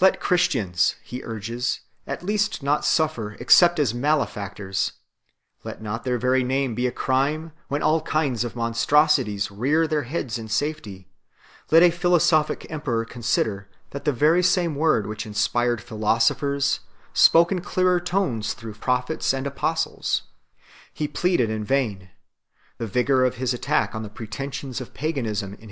[0.00, 4.94] Let Christians, he urges, at least not suffer except as male factors;
[5.62, 10.02] let not their very name be a crime, when all kinds of monstrosities rear their
[10.02, 11.06] heads in safety;
[11.70, 16.80] let a philosophic emperor consider, that the very same Word which inspired philosophers
[17.14, 19.58] spoke in clearer tones through the whole Epistle is a forgery of H.
[19.70, 20.22] Stephens.
[22.90, 22.94] A
[23.38, 24.74] Euseb.
[24.92, 25.02] //.
[25.14, 25.18] E.
[25.62, 25.68] iv.